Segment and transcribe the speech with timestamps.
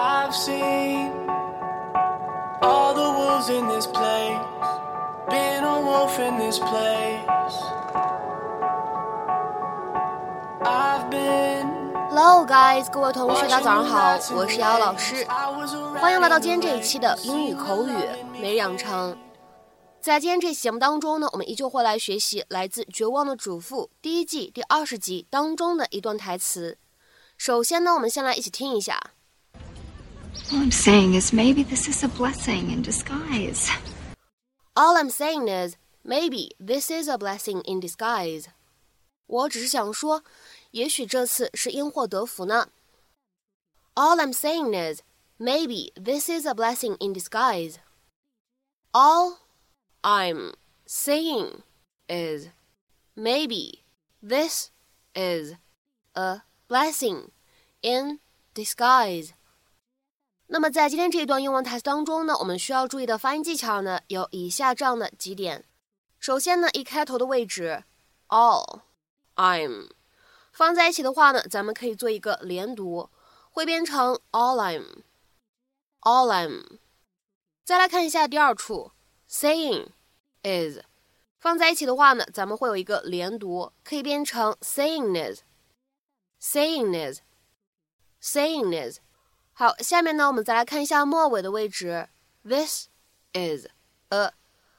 [0.00, 1.10] I've seen
[2.62, 4.38] all the wolves in this place,
[5.28, 7.56] been a wolf in this place.
[10.62, 11.66] I've been.
[12.10, 15.26] Hello, guys，各位同学，大家早上好，我是瑶老师，
[16.00, 17.92] 欢迎来到今天这一期的英语口语
[18.40, 19.18] 每日养成。
[20.00, 26.78] 在今天这期节目当中呢，我们依旧会来学习来自《绝望的主妇》第一季第二十集当中的一段台词。
[27.36, 29.00] 首先呢，我们先来一起听一下。
[30.51, 33.69] All I'm saying is maybe this is a blessing in disguise.
[34.75, 38.47] All I'm saying is maybe this is a blessing in disguise.
[39.27, 40.23] 我只是想说，
[40.71, 42.69] 也许这次是因祸得福呢。
[43.95, 45.01] All I'm saying is
[45.39, 47.77] maybe this is a blessing in disguise.
[48.91, 49.37] All
[50.01, 50.53] I'm
[50.85, 51.63] saying
[52.07, 52.49] is
[53.15, 53.83] maybe
[54.21, 54.71] this
[55.15, 55.55] is
[56.15, 57.29] a blessing
[57.81, 58.19] in
[58.53, 59.33] disguise.
[60.50, 65.66] 那么在今天这一段英文台词当中呢，我们需要注意的发音技巧呢，有以下这样的几点。
[66.18, 67.84] 首先呢，一开头的位置
[68.28, 68.80] ，all
[69.36, 69.90] I'm
[70.50, 73.10] 放在一起的话呢，咱们可以做一个连读，
[73.50, 74.56] 会变成 all
[76.00, 76.78] I'm，all I'm。
[77.62, 78.92] 再来看一下第二处
[79.28, 79.88] ，saying
[80.42, 80.78] is
[81.38, 85.12] 放在一起的话呢，咱们会有一个连读，可以变成 saying
[86.40, 87.12] is，saying
[88.22, 89.00] is，saying is。
[89.57, 92.09] 好，下面呢，我们再来看一下末尾的位置。
[92.43, 92.87] This
[93.33, 93.67] is
[94.09, 94.33] a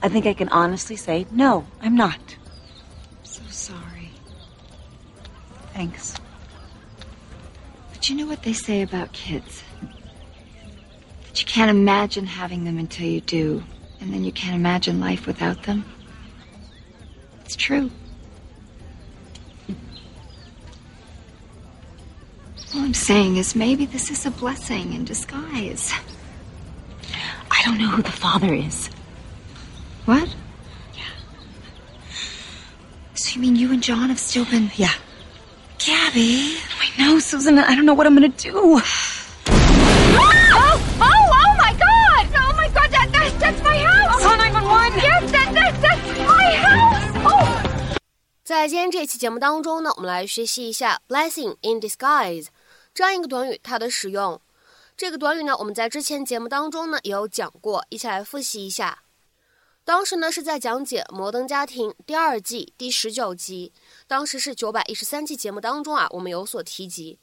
[0.00, 2.18] I think I can honestly say, no, I'm not.
[2.18, 4.10] I'm so sorry.
[5.74, 6.14] Thanks.
[8.07, 9.65] But you know what they say about kids?
[9.81, 13.61] That you can't imagine having them until you do,
[13.99, 15.83] and then you can't imagine life without them?
[17.43, 17.91] It's true.
[22.73, 25.91] All I'm saying is maybe this is a blessing in disguise.
[27.51, 28.87] I don't know who the father is.
[30.05, 30.33] What?
[30.95, 31.03] Yeah.
[33.15, 34.71] So you mean you and John have still been.
[34.77, 34.93] Yeah.
[35.77, 36.55] Gabby.
[36.79, 37.57] I know, Susan.
[37.57, 38.53] I don't know what I'm gonna do.
[38.53, 38.81] Oh!
[40.53, 40.79] Oh!
[40.99, 42.27] Oh my God!
[42.35, 42.89] Oh my God!
[42.91, 44.21] That, that that's my house!
[44.21, 44.99] Call 911.
[44.99, 47.03] Yes, that, that that's my house!
[47.25, 47.47] Oh!
[48.43, 52.47] 在今天这期节目当中呢，我们来学习一下 blessing in disguise
[52.93, 54.39] 这样一个短语，它的使用。
[54.95, 58.99] 这个短语呢，我们在之前节目当中呢也有讲过，一起来复习一下。
[59.87, 63.71] 当时呢是在讲解《摩登家庭》第二季第十九集，
[64.05, 67.17] 当时是九百一十三期节目当中啊，我们有所提及。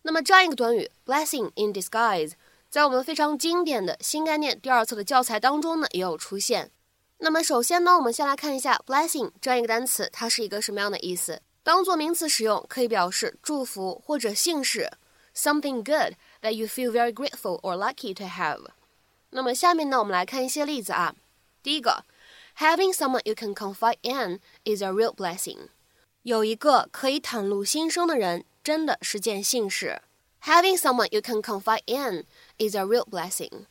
[0.00, 2.32] 那么这样一个短语 “blessing in disguise”，
[2.70, 6.70] 在我们非常经典的新概念第二册的教材当中呢也有出现。
[7.18, 11.42] 那么首先呢，我们先来看一下 “blessing” 这样一个单词，它是一个什么样的意思？
[11.62, 14.90] 当做名词使用，可以表示祝福或者姓氏
[15.36, 18.68] ，something good that you feel very grateful or lucky to have。
[19.28, 21.14] 那么下面呢，我们来看一些例子啊。
[21.61, 22.05] 第一个，
[22.57, 25.69] having someone you can confide in is a real blessing。
[26.23, 30.01] 有一个可以袒露心声的人，真的是件幸事。
[30.43, 32.25] Having someone you can confide in
[32.57, 33.65] is a real blessing。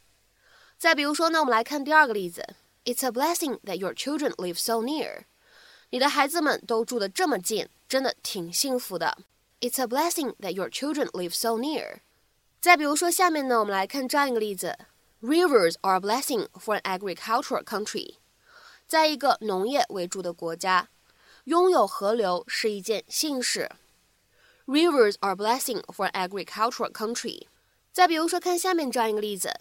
[0.76, 2.44] 再比如说呢，我们来看第二个例子，
[2.84, 5.22] It's a blessing that your children live so near。
[5.90, 9.18] 你的孩子们都住得这么近，真的挺幸福的。
[9.60, 12.00] It's a blessing that your children live so near。
[12.60, 14.76] 再比如说下面呢，我们来看这样一个例子。
[15.20, 18.16] Rivers are a blessing for an agricultural country。
[18.86, 20.88] 在一个农业为主的国家，
[21.44, 23.70] 拥有河流是一件幸事。
[24.66, 27.46] Rivers are a blessing for an agricultural country。
[27.92, 29.54] 再比如说，看下面这样一个例子：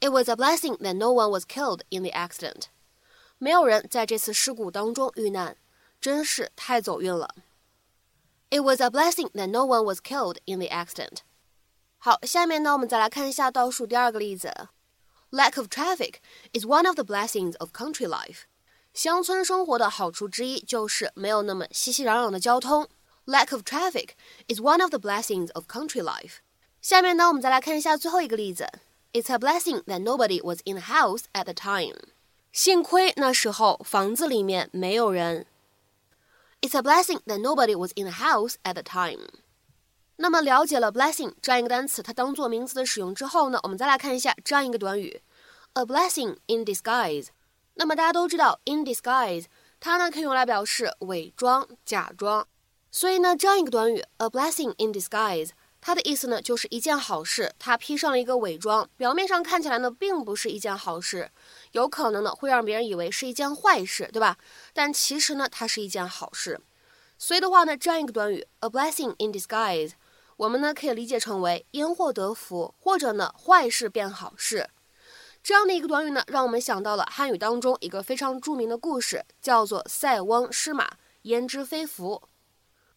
[0.00, 2.64] It was a blessing that no one was killed in the accident。
[3.38, 5.56] 没有人在这次事故当中遇难，
[6.00, 7.34] 真是太走运了。
[8.50, 11.18] It was a blessing that no one was killed in the accident。
[11.98, 14.52] 好，下面呢，我们再来看一下倒数第二个例子。
[15.34, 16.20] Lack of traffic
[16.52, 18.42] is one of the blessings of country life。
[18.92, 22.88] 乡村生活的好处之一就是没有那么熙熙攘攘的交通。
[23.26, 24.10] Lack of traffic
[24.48, 26.38] is one of the blessings of country life。
[26.82, 28.68] 下面呢，我们再来看一下最后一个例子。
[29.12, 31.96] It's a blessing that nobody was in the house at the time。
[32.52, 35.46] 幸亏那时候房子里面没有人。
[36.60, 39.28] It's a blessing that nobody was in the house at the time。
[40.17, 45.21] 那么了解了 blessing 这样一个单词，它当做名词的使用之后呢，我们再来看一下这样一个短语
[45.73, 47.27] ，a blessing in disguise。
[47.73, 49.45] 那么大家都知道 in disguise，
[49.79, 52.47] 它呢可以用来表示伪装、假装。
[52.89, 55.49] 所以呢，这样一个短语 a blessing in disguise，
[55.81, 61.29] 它的意思呢，就是一件好事，它披上了一个伪装，表面上看起来呢，并不是一件好事，
[61.73, 64.37] 有可能呢会让别人以为是一件坏事，对吧？
[64.73, 66.61] 但其实呢，它是一件好事。
[67.17, 69.91] 所以的话呢，这样一个短语，a blessing in disguise，
[70.36, 74.70] 我们呢可以理解成为因祸得福，或者呢坏事变好事。
[75.42, 82.22] 这样的一个短语呢，让我们想到了汉语当中一个非常着名的故事，叫做“塞翁失马，焉知非福”。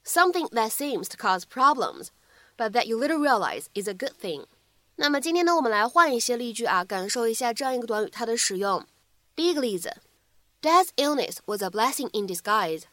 [0.06, 4.46] Something that seems to cause problems。But that you later realize is a good thing。
[4.98, 8.86] 那么今天呢，我们来换一些例句啊，感受一下这样一个短语它的使用。
[9.36, 9.98] 第一个例子，
[10.62, 12.84] Dad's illness was a blessing in disguise.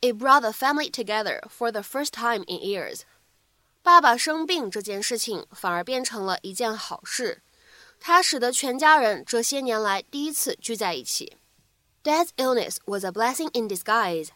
[0.00, 3.02] It brought the family together for the first time in years.
[3.84, 7.42] 爸爸生病这件事情反而变成了一件好事，
[7.98, 11.36] 它使得全家人这些年来第一次聚在一起。
[12.02, 14.28] Dad's illness was a blessing in disguise.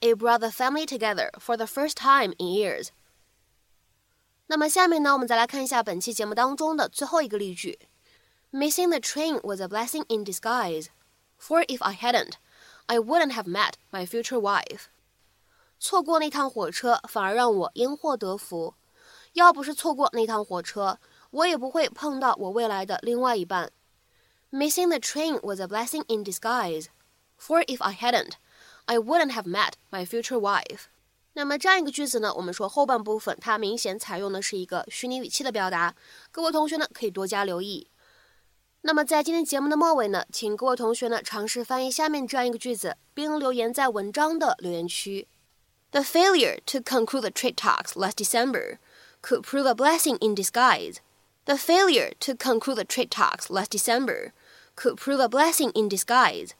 [0.00, 2.88] It brought the family together for the first time in years.
[4.46, 7.78] 那么下面呢，我们再来看一下本期节目当中的最后一个例句：
[8.52, 10.86] Missing the train was a blessing in disguise,
[11.40, 12.34] for if I hadn't,
[12.86, 14.84] I wouldn't have met my future wife.
[15.83, 18.75] 错过那趟火车反而让我因祸得福，
[19.33, 20.99] 要不是错过那趟火车，
[21.31, 23.71] 我也不会碰到我未来的另外一半。
[24.51, 26.85] Missing the train was a blessing in disguise,
[27.35, 28.33] for if I hadn't,
[28.85, 30.81] I wouldn't have met my future wife.
[31.33, 35.95] 那么这样一个句子呢，我们说后半部分它明显采用的是一个虚拟语气的表达，
[36.29, 37.87] 各位同学呢可以多加留意。
[38.81, 45.27] 那么在今天节目的末尾呢，请各位同学呢尝试翻译下面这样一个句子，并留言在文章的留言区。
[45.91, 48.79] The failure to conclude the trade talks last December
[49.21, 51.01] could prove a blessing in disguise.
[51.45, 54.31] The failure to conclude the trade talks last December
[54.75, 56.51] could prove a blessing in disguise.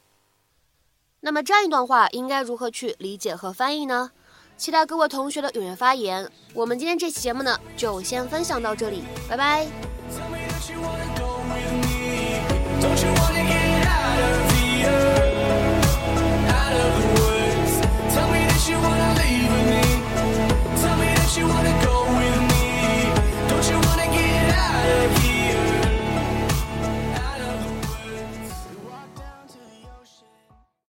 [1.22, 4.12] 那么这样一段话应该如何去理解和翻译呢？
[4.58, 6.30] 期待各位同学的踊跃发言。
[6.54, 9.66] 我们今天这期节目呢，就先分享到这里，拜拜。
[12.82, 15.21] Don't you wanna get out of here?